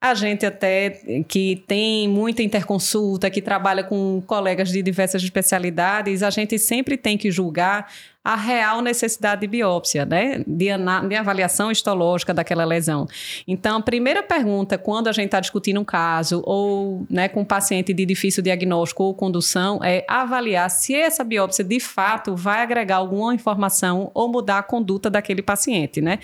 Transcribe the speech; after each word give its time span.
a 0.00 0.14
gente 0.14 0.46
até 0.46 1.00
que 1.28 1.62
tem 1.66 2.08
muita 2.08 2.42
interconsulta, 2.42 3.28
que 3.28 3.42
trabalha 3.42 3.84
com 3.84 4.22
colegas 4.26 4.70
de 4.70 4.82
diversas 4.82 5.22
especialidades, 5.22 6.22
a 6.22 6.30
gente 6.30 6.58
sempre 6.58 6.96
tem 6.96 7.18
que 7.18 7.30
julgar 7.30 7.92
a 8.22 8.36
real 8.36 8.82
necessidade 8.82 9.40
de 9.40 9.46
biópsia, 9.46 10.04
né? 10.04 10.44
De, 10.46 10.66
de, 11.08 11.16
avaliação 11.16 11.70
histológica 11.70 12.34
daquela 12.34 12.64
lesão. 12.64 13.08
Então, 13.48 13.78
a 13.78 13.82
primeira 13.82 14.22
pergunta, 14.22 14.76
quando 14.76 15.08
a 15.08 15.12
gente 15.12 15.26
está 15.26 15.40
discutindo 15.40 15.80
um 15.80 15.84
caso, 15.84 16.42
ou 16.44 17.06
né, 17.08 17.28
com 17.28 17.40
um 17.40 17.44
paciente 17.44 17.94
de 17.94 18.04
difícil 18.04 18.42
diagnóstico 18.42 19.04
ou 19.04 19.14
condução, 19.14 19.80
é 19.82 20.04
avaliar 20.06 20.70
se 20.70 20.94
essa 20.94 21.24
biópsia 21.24 21.64
de 21.64 21.80
fato 21.80 22.36
vai 22.36 22.62
agregar 22.62 22.96
alguma 22.96 23.34
informação 23.34 24.10
ou 24.12 24.28
mudar 24.28 24.58
a 24.58 24.62
conduta 24.62 25.08
daquele 25.08 25.40
paciente, 25.40 26.02
né? 26.02 26.18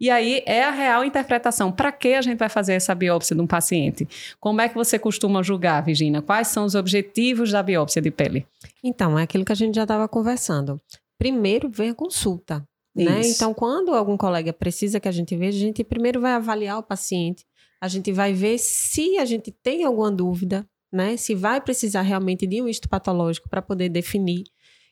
E 0.00 0.08
aí 0.08 0.44
é 0.46 0.62
a 0.62 0.70
real 0.70 1.04
interpretação. 1.04 1.72
Para 1.72 1.90
que 1.90 2.14
a 2.14 2.22
gente 2.22 2.38
vai 2.38 2.48
fazer 2.48 2.74
essa 2.74 2.94
biópsia 2.94 3.34
de 3.34 3.42
um 3.42 3.46
paciente? 3.46 4.06
Como 4.38 4.60
é 4.60 4.68
que 4.68 4.74
você 4.74 5.00
costuma 5.00 5.42
julgar, 5.42 5.82
Virginia? 5.82 6.22
Quais 6.22 6.48
são 6.48 6.64
os 6.64 6.76
objetivos 6.76 7.50
da 7.50 7.60
biópsia 7.60 8.00
de 8.00 8.10
pele? 8.10 8.46
Então, 8.84 9.18
é 9.18 9.24
aquilo 9.24 9.44
que 9.44 9.52
a 9.52 9.56
gente 9.56 9.74
já 9.74 9.82
estava 9.82 10.06
conversando 10.06 10.80
primeiro 11.20 11.68
vem 11.68 11.90
a 11.90 11.94
consulta. 11.94 12.66
Né? 12.96 13.20
Então, 13.26 13.52
quando 13.52 13.94
algum 13.94 14.16
colega 14.16 14.54
precisa 14.54 14.98
que 14.98 15.06
a 15.06 15.12
gente 15.12 15.36
veja, 15.36 15.58
a 15.58 15.60
gente 15.60 15.84
primeiro 15.84 16.18
vai 16.18 16.32
avaliar 16.32 16.78
o 16.78 16.82
paciente, 16.82 17.44
a 17.78 17.86
gente 17.88 18.10
vai 18.10 18.32
ver 18.32 18.58
se 18.58 19.18
a 19.18 19.26
gente 19.26 19.52
tem 19.52 19.84
alguma 19.84 20.10
dúvida, 20.10 20.66
né? 20.90 21.16
Se 21.16 21.34
vai 21.34 21.60
precisar 21.60 22.02
realmente 22.02 22.46
de 22.46 22.60
um 22.60 22.68
histopatológico 22.68 23.48
para 23.48 23.62
poder 23.62 23.90
definir. 23.90 24.44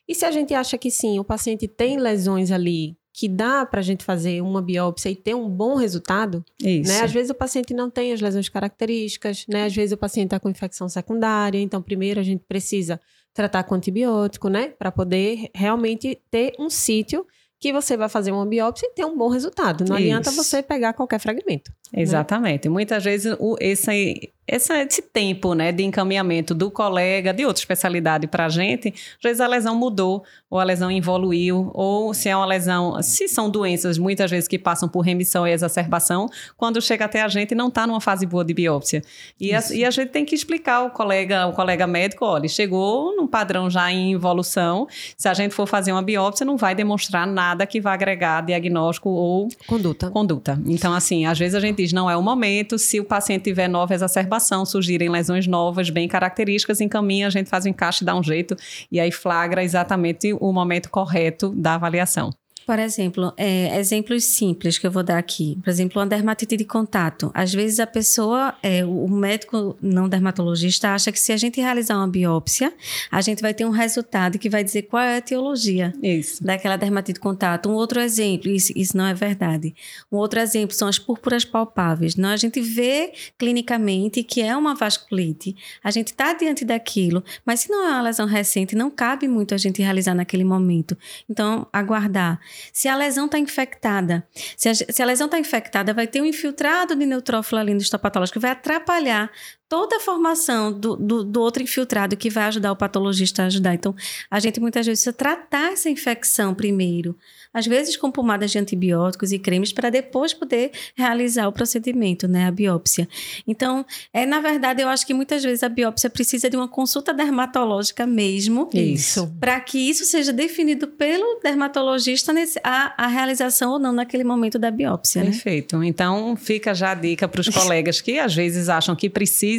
E 0.07 0.13
se 0.15 0.23
a 0.23 0.31
gente 0.31 0.53
acha 0.53 0.77
que 0.77 0.89
sim, 0.89 1.19
o 1.19 1.23
paciente 1.23 1.67
tem 1.67 1.97
lesões 1.97 2.51
ali 2.51 2.95
que 3.11 3.27
dá 3.27 3.65
para 3.65 3.79
a 3.79 3.83
gente 3.83 4.03
fazer 4.03 4.41
uma 4.41 4.61
biópsia 4.61 5.09
e 5.09 5.15
ter 5.15 5.35
um 5.35 5.49
bom 5.49 5.75
resultado, 5.75 6.45
Isso. 6.63 6.89
né? 6.89 7.01
Às 7.01 7.11
vezes 7.11 7.31
o 7.31 7.35
paciente 7.35 7.73
não 7.73 7.89
tem 7.89 8.13
as 8.13 8.21
lesões 8.21 8.47
características, 8.47 9.45
né? 9.49 9.65
Às 9.65 9.75
vezes 9.75 9.91
o 9.91 9.97
paciente 9.97 10.27
está 10.27 10.39
com 10.39 10.49
infecção 10.49 10.87
secundária, 10.87 11.59
então 11.59 11.81
primeiro 11.81 12.19
a 12.19 12.23
gente 12.23 12.43
precisa 12.47 12.99
tratar 13.39 13.63
com 13.63 13.73
antibiótico, 13.73 14.49
né? 14.49 14.73
Para 14.77 14.91
poder 14.91 15.49
realmente 15.55 16.21
ter 16.29 16.51
um 16.59 16.69
sítio 16.69 17.25
que 17.57 17.71
você 17.71 17.95
vai 17.95 18.09
fazer 18.09 18.33
uma 18.33 18.45
biópsia 18.45 18.85
e 18.85 18.93
ter 18.93 19.05
um 19.05 19.17
bom 19.17 19.29
resultado. 19.29 19.85
Não 19.85 19.97
Isso. 19.97 20.07
adianta 20.07 20.31
você 20.31 20.61
pegar 20.61 20.91
qualquer 20.91 21.19
fragmento. 21.19 21.71
Né? 21.91 22.01
Exatamente. 22.01 22.67
Né? 22.67 22.73
Muitas 22.73 23.03
vezes 23.03 23.35
o, 23.39 23.55
esse, 23.59 24.31
esse, 24.47 24.73
esse 24.73 25.01
tempo 25.01 25.53
né, 25.53 25.71
de 25.71 25.83
encaminhamento 25.83 26.53
do 26.53 26.71
colega 26.71 27.33
de 27.33 27.45
outra 27.45 27.61
especialidade 27.61 28.27
para 28.27 28.45
a 28.45 28.49
gente, 28.49 28.89
às 28.89 29.23
vezes 29.23 29.41
a 29.41 29.47
lesão 29.47 29.75
mudou, 29.75 30.23
ou 30.49 30.59
a 30.59 30.63
lesão 30.63 30.91
evoluiu, 30.91 31.69
ou 31.73 32.13
se 32.13 32.29
é 32.29 32.35
uma 32.35 32.45
lesão, 32.45 33.01
se 33.03 33.27
são 33.27 33.49
doenças 33.49 33.97
muitas 33.97 34.31
vezes 34.31 34.47
que 34.47 34.57
passam 34.57 34.89
por 34.89 35.01
remissão 35.01 35.47
e 35.47 35.51
exacerbação, 35.51 36.27
quando 36.57 36.81
chega 36.81 37.05
até 37.05 37.21
a 37.21 37.27
gente 37.27 37.53
não 37.53 37.67
está 37.67 37.85
numa 37.85 38.01
fase 38.01 38.25
boa 38.25 38.43
de 38.43 38.53
biópsia. 38.53 39.03
E 39.39 39.53
a, 39.53 39.61
e 39.71 39.85
a, 39.85 39.91
gente 39.91 40.09
tem 40.09 40.25
que 40.25 40.33
explicar 40.33 40.77
ao 40.77 40.89
colega, 40.89 41.45
o 41.47 41.53
colega 41.53 41.85
médico, 41.85 42.25
olha, 42.25 42.47
chegou 42.47 43.15
num 43.15 43.27
padrão 43.27 43.69
já 43.69 43.91
em 43.91 44.13
evolução, 44.13 44.87
se 45.15 45.27
a 45.27 45.33
gente 45.33 45.53
for 45.53 45.67
fazer 45.67 45.91
uma 45.91 46.01
biópsia, 46.01 46.45
não 46.45 46.57
vai 46.57 46.73
demonstrar 46.73 47.27
nada 47.27 47.67
que 47.67 47.79
vá 47.79 47.93
agregar 47.93 48.41
diagnóstico 48.41 49.09
ou 49.09 49.47
conduta. 49.67 50.09
conduta. 50.09 50.59
Então, 50.65 50.93
assim, 50.93 51.25
às 51.25 51.37
vezes 51.37 51.53
a 51.55 51.59
gente 51.59 51.78
diz, 51.81 51.93
não 51.93 52.09
é 52.09 52.15
o 52.17 52.21
momento, 52.21 52.77
se 52.77 52.99
o 52.99 53.05
paciente 53.05 53.43
tiver 53.43 53.67
nova 53.67 53.93
exacerbação, 53.93 54.65
surgirem 54.65 55.09
lesões 55.09 55.47
novas, 55.47 55.89
bem 55.89 56.07
características, 56.07 56.81
encaminha, 56.81 57.27
a 57.27 57.29
gente 57.29 57.49
faz 57.49 57.65
o 57.65 57.69
encaixe, 57.69 58.03
dá 58.03 58.15
um 58.15 58.23
jeito 58.23 58.55
e 58.91 58.99
aí 58.99 59.11
flagra 59.11 59.63
exatamente 59.63 60.33
o 60.33 60.51
momento 60.51 60.89
correto 60.89 61.49
da 61.55 61.75
avaliação. 61.75 62.31
Por 62.69 62.77
exemplo, 62.77 63.33
é, 63.35 63.79
exemplos 63.79 64.25
simples 64.25 64.77
que 64.77 64.85
eu 64.85 64.91
vou 64.91 65.01
dar 65.01 65.17
aqui. 65.17 65.57
Por 65.63 65.71
exemplo, 65.71 65.99
uma 65.99 66.05
dermatite 66.05 66.55
de 66.55 66.63
contato. 66.63 67.31
Às 67.33 67.51
vezes 67.51 67.79
a 67.79 67.87
pessoa, 67.87 68.53
é, 68.61 68.85
o 68.85 69.07
médico 69.07 69.75
não 69.81 70.07
dermatologista, 70.07 70.89
acha 70.93 71.11
que 71.11 71.19
se 71.19 71.31
a 71.31 71.37
gente 71.37 71.59
realizar 71.59 71.97
uma 71.97 72.07
biópsia, 72.07 72.71
a 73.09 73.21
gente 73.21 73.41
vai 73.41 73.55
ter 73.55 73.65
um 73.65 73.71
resultado 73.71 74.37
que 74.37 74.51
vai 74.51 74.63
dizer 74.63 74.83
qual 74.83 75.01
é 75.01 75.15
a 75.15 75.17
etiologia 75.17 75.91
isso. 75.99 76.43
daquela 76.43 76.77
dermatite 76.77 77.13
de 77.13 77.19
contato. 77.19 77.67
Um 77.69 77.73
outro 77.73 77.99
exemplo, 77.99 78.51
isso, 78.51 78.71
isso 78.75 78.95
não 78.95 79.07
é 79.07 79.15
verdade. 79.15 79.73
Um 80.11 80.17
outro 80.17 80.39
exemplo 80.39 80.75
são 80.75 80.87
as 80.87 80.99
púrpuras 80.99 81.43
palpáveis. 81.43 82.15
Não, 82.15 82.29
a 82.29 82.37
gente 82.37 82.61
vê 82.61 83.13
clinicamente 83.35 84.21
que 84.21 84.43
é 84.43 84.55
uma 84.55 84.75
vasculite, 84.75 85.55
a 85.83 85.89
gente 85.89 86.09
está 86.09 86.33
diante 86.33 86.63
daquilo, 86.63 87.23
mas 87.43 87.61
se 87.61 87.71
não 87.71 87.87
é 87.87 87.89
uma 87.93 88.03
lesão 88.03 88.27
recente, 88.27 88.75
não 88.75 88.91
cabe 88.91 89.27
muito 89.27 89.55
a 89.55 89.57
gente 89.57 89.81
realizar 89.81 90.13
naquele 90.13 90.43
momento. 90.43 90.95
Então, 91.27 91.65
aguardar. 91.73 92.39
Se 92.71 92.87
a 92.87 92.95
lesão 92.95 93.25
está 93.25 93.39
infectada, 93.39 94.27
se 94.57 94.69
a, 94.69 94.73
se 94.75 95.01
a 95.01 95.05
lesão 95.05 95.25
está 95.25 95.39
infectada, 95.39 95.93
vai 95.93 96.07
ter 96.07 96.21
um 96.21 96.25
infiltrado 96.25 96.95
de 96.95 97.05
neutrófilo 97.05 97.59
ali 97.59 97.73
no 97.73 97.81
histopatológico 97.81 98.39
vai 98.39 98.51
atrapalhar 98.51 99.31
toda 99.69 99.97
a 99.97 99.99
formação 99.99 100.73
do, 100.73 100.95
do, 100.95 101.23
do, 101.23 101.39
outro 101.39 101.61
infiltrado 101.61 102.17
que 102.17 102.29
vai 102.29 102.45
ajudar 102.45 102.71
o 102.71 102.75
patologista 102.75 103.43
a 103.43 103.45
ajudar. 103.45 103.75
Então, 103.75 103.95
a 104.29 104.39
gente 104.39 104.59
muitas 104.59 104.85
vezes 104.85 105.03
precisa 105.03 105.13
tratar 105.13 105.71
essa 105.71 105.89
infecção 105.89 106.55
primeiro 106.55 107.15
às 107.53 107.65
vezes 107.65 107.97
com 107.97 108.11
pomadas 108.11 108.51
de 108.51 108.59
antibióticos 108.59 109.31
e 109.31 109.39
cremes, 109.39 109.73
para 109.73 109.89
depois 109.89 110.33
poder 110.33 110.71
realizar 110.95 111.47
o 111.47 111.51
procedimento, 111.51 112.27
né, 112.27 112.45
a 112.45 112.51
biópsia. 112.51 113.07
Então, 113.47 113.85
é 114.13 114.25
na 114.25 114.39
verdade, 114.39 114.81
eu 114.81 114.87
acho 114.87 115.05
que 115.05 115.13
muitas 115.13 115.43
vezes 115.43 115.63
a 115.63 115.69
biópsia 115.69 116.09
precisa 116.09 116.49
de 116.49 116.55
uma 116.55 116.67
consulta 116.67 117.13
dermatológica 117.13 118.05
mesmo. 118.05 118.69
Isso. 118.73 119.33
Para 119.39 119.59
que 119.59 119.77
isso 119.77 120.05
seja 120.05 120.31
definido 120.31 120.87
pelo 120.87 121.39
dermatologista 121.41 122.31
nesse, 122.31 122.59
a, 122.63 122.93
a 123.05 123.07
realização 123.07 123.71
ou 123.71 123.79
não 123.79 123.91
naquele 123.91 124.23
momento 124.23 124.59
da 124.59 124.69
biópsia. 124.69 125.23
Né? 125.23 125.31
Perfeito. 125.31 125.77
Né? 125.77 125.87
Então, 125.87 126.35
fica 126.35 126.73
já 126.73 126.91
a 126.91 126.95
dica 126.95 127.27
para 127.27 127.41
os 127.41 127.49
colegas 127.49 127.99
que 127.99 128.19
às 128.19 128.35
vezes 128.35 128.69
acham 128.69 128.95
que 128.95 129.09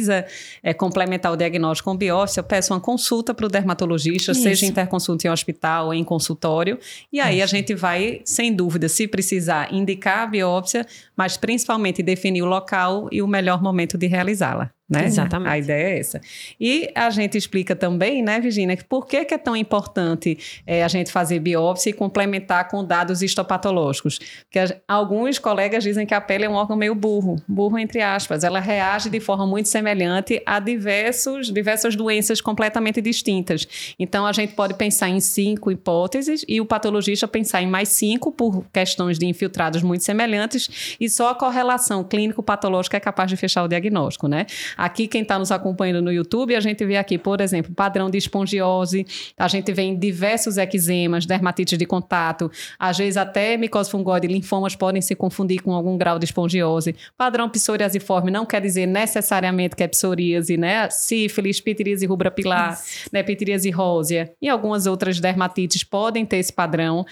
precisa 0.01 0.25
é, 0.63 0.73
complementar 0.73 1.31
o 1.31 1.35
diagnóstico 1.35 1.89
com 1.89 1.95
biópsia, 1.95 2.41
peça 2.41 2.73
uma 2.73 2.79
consulta 2.79 3.33
para 3.33 3.45
o 3.45 3.49
dermatologista, 3.49 4.31
isso. 4.31 4.41
seja 4.41 4.65
interconsulta 4.65 5.27
em 5.27 5.29
hospital 5.31 5.87
ou 5.87 5.93
em 5.93 6.03
consultório, 6.03 6.79
e 7.11 7.19
aí 7.19 7.41
a 7.41 7.45
gente 7.45 7.75
vai, 7.75 8.21
sem 8.25 8.53
dúvida, 8.53 8.89
se 8.89 9.07
precisar, 9.07 9.71
indicar 9.73 10.19
a 10.19 10.27
biópsia, 10.27 10.85
mas 11.15 11.37
principalmente 11.37 12.01
definir 12.01 12.41
o 12.41 12.45
local 12.45 13.07
e 13.11 13.21
o 13.21 13.27
melhor 13.27 13.61
momento 13.61 13.97
de 13.97 14.07
realizá-la. 14.07 14.71
Né? 14.91 15.05
Exatamente. 15.05 15.49
A 15.49 15.57
ideia 15.57 15.87
é 15.87 15.99
essa. 15.99 16.19
E 16.59 16.91
a 16.93 17.09
gente 17.09 17.37
explica 17.37 17.73
também, 17.73 18.21
né, 18.21 18.41
Virginia, 18.41 18.75
que 18.75 18.83
por 18.83 19.07
que, 19.07 19.23
que 19.23 19.33
é 19.33 19.37
tão 19.37 19.55
importante 19.55 20.37
é, 20.67 20.83
a 20.83 20.87
gente 20.89 21.09
fazer 21.09 21.39
biópsia 21.39 21.91
e 21.91 21.93
complementar 21.93 22.67
com 22.67 22.83
dados 22.83 23.21
histopatológicos. 23.21 24.19
Porque 24.43 24.59
a, 24.59 24.75
alguns 24.89 25.39
colegas 25.39 25.85
dizem 25.85 26.05
que 26.05 26.13
a 26.13 26.19
pele 26.19 26.43
é 26.43 26.49
um 26.49 26.55
órgão 26.55 26.75
meio 26.75 26.93
burro, 26.93 27.41
burro 27.47 27.79
entre 27.79 28.01
aspas. 28.01 28.43
Ela 28.43 28.59
reage 28.59 29.09
de 29.09 29.21
forma 29.21 29.47
muito 29.47 29.69
semelhante 29.69 30.43
a 30.45 30.59
diversos, 30.59 31.49
diversas 31.49 31.95
doenças 31.95 32.41
completamente 32.41 33.01
distintas. 33.01 33.95
Então, 33.97 34.25
a 34.25 34.33
gente 34.33 34.53
pode 34.55 34.73
pensar 34.73 35.07
em 35.07 35.21
cinco 35.21 35.71
hipóteses 35.71 36.43
e 36.49 36.59
o 36.59 36.65
patologista 36.65 37.29
pensar 37.29 37.61
em 37.61 37.67
mais 37.67 37.87
cinco 37.87 38.29
por 38.29 38.65
questões 38.73 39.17
de 39.17 39.25
infiltrados 39.25 39.81
muito 39.81 40.03
semelhantes 40.03 40.97
e 40.99 41.09
só 41.09 41.29
a 41.29 41.35
correlação 41.35 42.03
clínico-patológica 42.03 42.97
é 42.97 42.99
capaz 42.99 43.29
de 43.29 43.37
fechar 43.37 43.63
o 43.63 43.69
diagnóstico, 43.69 44.27
né? 44.27 44.45
Aqui, 44.81 45.07
quem 45.07 45.21
está 45.21 45.37
nos 45.37 45.51
acompanhando 45.51 46.01
no 46.01 46.11
YouTube, 46.11 46.55
a 46.55 46.59
gente 46.59 46.83
vê 46.83 46.97
aqui, 46.97 47.15
por 47.15 47.39
exemplo, 47.39 47.71
padrão 47.71 48.09
de 48.09 48.17
espongiose, 48.17 49.05
a 49.37 49.47
gente 49.47 49.71
vê 49.71 49.83
em 49.83 49.95
diversos 49.95 50.57
eczemas, 50.57 51.23
dermatites 51.23 51.77
de 51.77 51.85
contato, 51.85 52.49
às 52.79 52.97
vezes 52.97 53.15
até 53.15 53.55
micose 53.57 53.91
fungoide 53.91 54.25
e 54.25 54.33
linfomas 54.33 54.75
podem 54.75 54.99
se 54.99 55.13
confundir 55.13 55.61
com 55.61 55.71
algum 55.75 55.95
grau 55.95 56.17
de 56.17 56.25
espongiose. 56.25 56.95
Padrão 57.15 57.47
psoriasiforme 57.47 58.31
não 58.31 58.43
quer 58.43 58.59
dizer 58.59 58.87
necessariamente 58.87 59.75
que 59.75 59.83
é 59.83 59.87
psoríase, 59.87 60.57
né? 60.57 60.89
Sífilis, 60.89 61.61
pitiríase 61.61 62.07
rubra 62.07 62.31
pilar, 62.31 62.81
né? 63.11 63.21
pitiríase 63.21 63.69
rósea 63.69 64.33
e 64.41 64.49
algumas 64.49 64.87
outras 64.87 65.19
dermatites 65.19 65.83
podem 65.83 66.25
ter 66.25 66.37
esse 66.37 66.51
padrão 66.51 67.05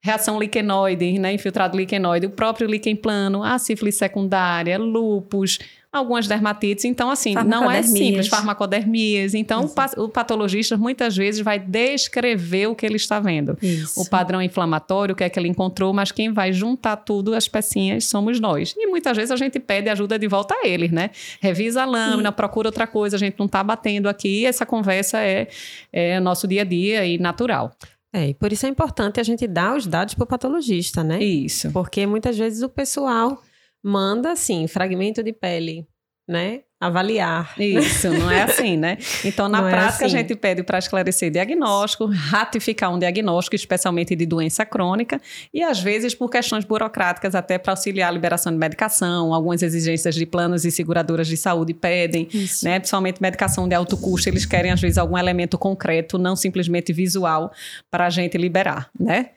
reação 0.00 0.38
liquenoide, 0.38 1.18
né, 1.18 1.32
infiltrado 1.32 1.76
liquenoide, 1.76 2.26
o 2.26 2.30
próprio 2.30 2.68
líquen 2.68 2.94
plano, 2.94 3.42
a 3.42 3.58
sífilis 3.58 3.96
secundária, 3.96 4.78
lupus, 4.78 5.58
algumas 5.92 6.26
dermatites. 6.26 6.84
Então, 6.84 7.10
assim, 7.10 7.34
não 7.34 7.70
é 7.70 7.82
simples, 7.82 8.28
farmacodermias. 8.28 9.34
Então, 9.34 9.70
o 9.96 10.08
patologista 10.08 10.76
muitas 10.76 11.16
vezes 11.16 11.40
vai 11.40 11.58
descrever 11.58 12.66
o 12.66 12.74
que 12.74 12.84
ele 12.84 12.96
está 12.96 13.18
vendo. 13.18 13.56
Isso. 13.62 14.00
O 14.00 14.08
padrão 14.08 14.42
inflamatório, 14.42 15.14
o 15.14 15.16
que 15.16 15.24
é 15.24 15.30
que 15.30 15.38
ele 15.38 15.48
encontrou, 15.48 15.92
mas 15.92 16.12
quem 16.12 16.32
vai 16.32 16.52
juntar 16.52 16.96
tudo, 16.96 17.34
as 17.34 17.48
pecinhas, 17.48 18.04
somos 18.04 18.38
nós. 18.38 18.74
E 18.76 18.86
muitas 18.86 19.16
vezes 19.16 19.30
a 19.30 19.36
gente 19.36 19.58
pede 19.58 19.88
ajuda 19.88 20.18
de 20.18 20.28
volta 20.28 20.54
a 20.54 20.68
eles, 20.68 20.90
né? 20.90 21.10
Revisa 21.40 21.82
a 21.82 21.84
lâmina, 21.84 22.30
procura 22.30 22.68
outra 22.68 22.86
coisa, 22.86 23.16
a 23.16 23.18
gente 23.18 23.38
não 23.38 23.46
está 23.46 23.62
batendo 23.62 24.08
aqui. 24.08 24.44
essa 24.44 24.66
conversa 24.66 25.18
é, 25.18 25.48
é 25.92 26.20
nosso 26.20 26.46
dia 26.46 26.62
a 26.62 26.64
dia 26.64 27.06
e 27.06 27.18
natural. 27.18 27.72
É, 28.12 28.28
e 28.28 28.34
por 28.34 28.52
isso 28.52 28.64
é 28.64 28.68
importante 28.68 29.20
a 29.20 29.22
gente 29.22 29.46
dar 29.46 29.76
os 29.76 29.86
dados 29.86 30.14
para 30.14 30.24
o 30.24 30.26
patologista, 30.26 31.04
né? 31.04 31.22
Isso. 31.22 31.70
Porque 31.72 32.06
muitas 32.06 32.38
vezes 32.38 32.62
o 32.62 32.68
pessoal 32.68 33.42
manda, 33.88 34.32
assim, 34.32 34.68
fragmento 34.68 35.22
de 35.22 35.32
pele, 35.32 35.86
né? 36.28 36.62
avaliar. 36.80 37.54
Isso, 37.58 38.08
não 38.08 38.30
é 38.30 38.42
assim, 38.42 38.76
né? 38.76 38.98
Então, 39.24 39.48
na 39.48 39.60
não 39.60 39.68
é 39.68 39.72
prática, 39.72 40.04
é 40.04 40.06
assim. 40.06 40.16
a 40.16 40.20
gente 40.20 40.36
pede 40.36 40.62
para 40.62 40.78
esclarecer 40.78 41.30
diagnóstico, 41.30 42.06
ratificar 42.06 42.94
um 42.94 42.98
diagnóstico, 42.98 43.56
especialmente 43.56 44.14
de 44.14 44.24
doença 44.24 44.64
crônica, 44.64 45.20
e 45.52 45.62
às 45.62 45.80
vezes 45.80 46.14
por 46.14 46.30
questões 46.30 46.64
burocráticas, 46.64 47.34
até 47.34 47.58
para 47.58 47.72
auxiliar 47.72 48.08
a 48.08 48.12
liberação 48.12 48.52
de 48.52 48.58
medicação, 48.58 49.34
algumas 49.34 49.62
exigências 49.62 50.14
de 50.14 50.24
planos 50.24 50.64
e 50.64 50.70
seguradoras 50.70 51.26
de 51.26 51.36
saúde 51.36 51.74
pedem, 51.74 52.28
Isso. 52.32 52.64
né? 52.64 52.78
Principalmente 52.78 53.20
medicação 53.20 53.66
de 53.66 53.74
alto 53.74 53.96
custo, 53.96 54.28
eles 54.28 54.46
querem, 54.46 54.70
às 54.70 54.80
vezes, 54.80 54.98
algum 54.98 55.18
elemento 55.18 55.58
concreto, 55.58 56.16
não 56.16 56.36
simplesmente 56.36 56.92
visual, 56.92 57.52
para 57.90 58.06
a 58.06 58.10
gente 58.10 58.38
liberar, 58.38 58.88
né? 58.98 59.30